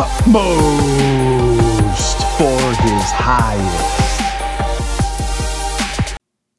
utmost 0.00 1.58
for 2.38 2.60
his 2.82 3.10
highest. 3.10 3.98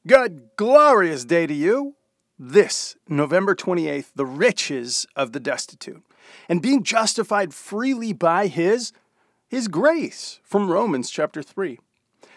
Good, 0.06 0.50
glorious 0.58 1.24
day 1.24 1.48
to 1.48 1.54
you. 1.54 1.96
This, 2.38 2.98
November 3.08 3.56
28th, 3.56 4.12
the 4.14 4.26
riches 4.26 5.08
of 5.16 5.32
the 5.32 5.40
destitute, 5.40 6.04
and 6.50 6.62
being 6.62 6.84
justified 6.84 7.54
freely 7.54 8.12
by 8.12 8.48
his, 8.48 8.92
his 9.48 9.70
grace, 9.70 10.42
from 10.44 10.70
Romans 10.70 11.10
chapter 11.10 11.42
3. 11.42 11.80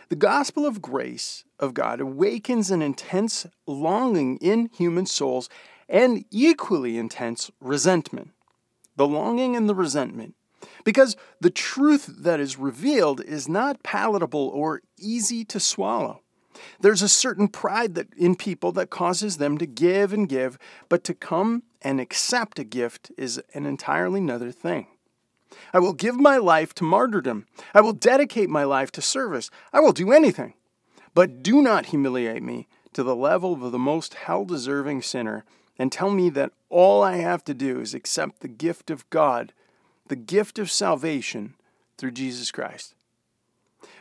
The 0.09 0.15
gospel 0.15 0.65
of 0.65 0.81
grace 0.81 1.43
of 1.59 1.75
God 1.75 2.01
awakens 2.01 2.71
an 2.71 2.81
intense 2.81 3.45
longing 3.67 4.37
in 4.37 4.71
human 4.73 5.07
souls 5.07 5.49
and 5.89 6.25
equally 6.31 6.97
intense 6.97 7.51
resentment. 7.61 8.31
The 8.95 9.09
longing 9.09 9.57
and 9.57 9.69
the 9.69 9.75
resentment. 9.75 10.37
Because 10.85 11.17
the 11.41 11.51
truth 11.51 12.07
that 12.19 12.41
is 12.41 12.59
revealed 12.59 13.21
is 13.21 13.49
not 13.49 13.83
palatable 13.83 14.51
or 14.55 14.83
easy 14.99 15.45
to 15.47 15.61
swallow. 15.61 16.21
There's 16.81 17.03
a 17.03 17.09
certain 17.09 17.49
pride 17.49 17.95
that 17.95 18.09
in 18.17 18.37
people 18.37 18.73
that 18.73 18.91
causes 18.91 19.39
them 19.39 19.59
to 19.59 19.67
give 19.67 20.13
and 20.13 20.29
give, 20.29 20.59
but 20.89 21.05
to 21.05 21.15
come 21.15 21.63
and 21.81 22.01
accept 22.01 22.59
a 22.59 22.65
gift 22.65 23.11
is 23.17 23.41
an 23.55 23.67
entirely 23.67 24.21
another 24.21 24.53
thing. 24.53 24.87
I 25.73 25.79
will 25.79 25.93
give 25.93 26.19
my 26.19 26.39
life 26.39 26.75
to 26.77 26.85
martyrdom. 26.85 27.47
I 27.75 27.81
will 27.81 27.93
dedicate 27.93 28.49
my 28.49 28.65
life 28.65 28.91
to 28.93 29.03
service. 29.03 29.51
I 29.73 29.81
will 29.81 29.93
do 29.93 30.13
anything. 30.13 30.55
But 31.15 31.43
do 31.43 31.61
not 31.61 31.87
humiliate 31.87 32.43
me 32.43 32.69
to 32.95 33.03
the 33.03 33.17
level 33.17 33.53
of 33.55 33.73
the 33.73 33.79
most 33.79 34.15
hell 34.15 34.45
deserving 34.45 35.03
sinner 35.03 35.45
and 35.79 35.91
tell 35.91 36.11
me 36.11 36.31
that 36.31 36.53
all 36.69 37.03
I 37.03 37.17
have 37.17 37.45
to 37.45 37.55
do 37.55 37.81
is 37.81 37.95
accept 37.95 38.41
the 38.41 38.49
gift 38.49 38.91
of 38.91 39.09
God, 39.11 39.53
the 40.07 40.17
gift 40.17 40.59
of 40.59 40.71
salvation 40.71 41.55
through 41.99 42.13
Jesus 42.13 42.51
Christ. 42.51 42.95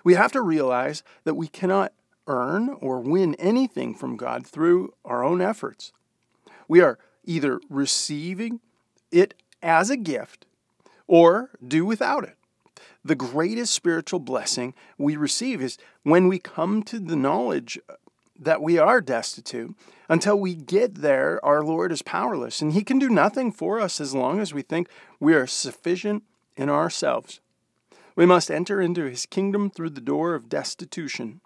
We 0.04 0.16
have 0.16 0.32
to 0.32 0.42
realize 0.42 1.04
that 1.24 1.36
we 1.36 1.48
cannot 1.48 1.94
earn 2.28 2.70
or 2.82 3.00
win 3.00 3.36
anything 3.36 3.94
from 3.94 4.18
God 4.18 4.46
through 4.46 4.94
our 5.06 5.24
own 5.24 5.42
efforts. 5.42 5.92
We 6.68 6.82
are 6.82 6.98
either 7.26 7.60
receiving 7.70 8.60
it 9.12 9.34
as 9.62 9.90
a 9.90 9.98
gift 9.98 10.46
or 11.08 11.52
do 11.66 11.86
without 11.86 12.24
it. 12.24 12.38
The 13.04 13.16
greatest 13.16 13.74
spiritual 13.74 14.20
blessing 14.20 14.74
we 14.98 15.16
receive 15.16 15.62
is 15.62 15.78
when 16.04 16.28
we 16.28 16.40
come 16.40 16.84
to 16.84 17.00
the 17.00 17.16
knowledge 17.16 17.80
that 18.42 18.62
we 18.62 18.78
are 18.78 19.00
destitute. 19.00 19.76
Until 20.10 20.38
we 20.38 20.56
get 20.56 20.96
there, 20.96 21.44
our 21.46 21.64
Lord 21.64 21.92
is 21.92 22.02
powerless, 22.02 22.62
and 22.62 22.74
He 22.74 22.84
can 22.84 23.00
do 23.00 23.10
nothing 23.10 23.52
for 23.52 23.80
us 23.80 24.02
as 24.02 24.14
long 24.14 24.40
as 24.40 24.54
we 24.54 24.64
think 24.64 24.90
we 25.20 25.34
are 25.34 25.48
sufficient 25.48 26.24
in 26.58 26.70
ourselves. 26.70 27.40
We 28.16 28.26
must 28.26 28.52
enter 28.52 28.82
into 28.82 29.06
His 29.06 29.26
kingdom 29.26 29.70
through 29.70 29.92
the 29.92 30.02
door 30.02 30.34
of 30.36 30.50
destitution. 30.50 31.40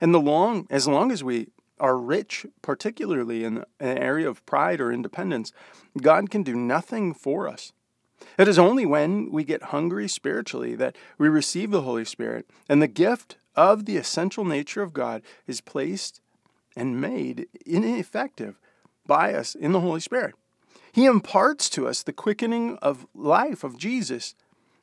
And 0.00 0.12
the 0.12 0.20
long, 0.20 0.66
as 0.68 0.86
long 0.86 1.10
as 1.10 1.24
we 1.24 1.48
are 1.78 1.96
rich, 1.96 2.44
particularly 2.60 3.44
in 3.44 3.64
an 3.78 3.96
area 3.96 4.28
of 4.28 4.44
pride 4.44 4.80
or 4.80 4.92
independence, 4.92 5.52
God 6.02 6.30
can 6.30 6.42
do 6.42 6.54
nothing 6.54 7.14
for 7.14 7.48
us. 7.48 7.72
It 8.36 8.48
is 8.48 8.58
only 8.58 8.84
when 8.84 9.30
we 9.32 9.44
get 9.44 9.64
hungry 9.64 10.08
spiritually 10.08 10.74
that 10.74 10.96
we 11.16 11.28
receive 11.28 11.70
the 11.70 11.82
Holy 11.82 12.04
Spirit, 12.04 12.50
and 12.68 12.82
the 12.82 12.86
gift 12.86 13.36
of 13.56 13.86
the 13.86 13.96
essential 13.96 14.44
nature 14.44 14.82
of 14.82 14.92
God 14.92 15.22
is 15.46 15.62
placed 15.62 16.20
and 16.76 17.00
made 17.00 17.46
ineffective 17.66 18.58
by 19.06 19.34
us 19.34 19.54
in 19.54 19.72
the 19.72 19.80
Holy 19.80 20.00
Spirit. 20.00 20.34
He 20.92 21.06
imparts 21.06 21.68
to 21.70 21.86
us 21.86 22.02
the 22.02 22.12
quickening 22.12 22.76
of 22.82 23.06
life 23.14 23.64
of 23.64 23.76
Jesus, 23.76 24.34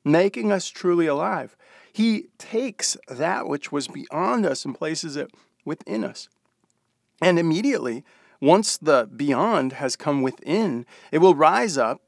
making 0.03 0.51
us 0.51 0.69
truly 0.69 1.07
alive. 1.07 1.55
He 1.91 2.27
takes 2.37 2.97
that 3.07 3.47
which 3.47 3.71
was 3.71 3.87
beyond 3.87 4.45
us 4.45 4.65
and 4.65 4.75
places 4.75 5.15
it 5.15 5.31
within 5.65 6.03
us. 6.03 6.29
And 7.21 7.39
immediately, 7.39 8.03
once 8.39 8.77
the 8.77 9.09
beyond 9.13 9.73
has 9.73 9.95
come 9.95 10.21
within, 10.21 10.85
it 11.11 11.17
will 11.17 11.35
rise 11.35 11.77
up 11.77 12.01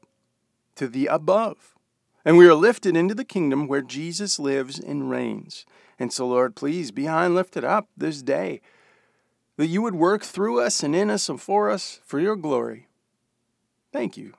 to 0.76 0.86
the 0.86 1.06
above. 1.06 1.74
And 2.24 2.36
we 2.36 2.46
are 2.46 2.54
lifted 2.54 2.96
into 2.96 3.14
the 3.14 3.24
kingdom 3.24 3.66
where 3.66 3.82
Jesus 3.82 4.38
lives 4.38 4.78
and 4.78 5.10
reigns. 5.10 5.64
And 5.98 6.12
so, 6.12 6.28
Lord, 6.28 6.54
please 6.54 6.90
be 6.90 7.06
high 7.06 7.26
and 7.26 7.34
lifted 7.34 7.64
up 7.64 7.88
this 7.96 8.22
day, 8.22 8.60
that 9.60 9.66
you 9.66 9.82
would 9.82 9.94
work 9.94 10.22
through 10.22 10.58
us 10.58 10.82
and 10.82 10.96
in 10.96 11.10
us 11.10 11.28
and 11.28 11.38
for 11.38 11.68
us 11.68 12.00
for 12.06 12.18
your 12.18 12.34
glory. 12.34 12.88
Thank 13.92 14.16
you. 14.16 14.32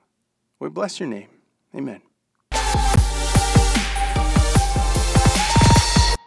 We 0.57 0.67
bless 0.69 0.99
your 0.99 1.09
name. 1.09 1.27
Amen. 1.75 2.01